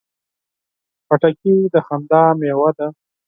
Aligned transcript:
خټکی 1.05 1.55
د 1.73 1.75
خندا 1.87 2.23
مېوه 2.39 2.69
ده. 2.77 2.87